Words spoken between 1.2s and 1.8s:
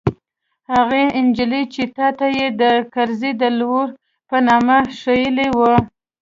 نجلۍ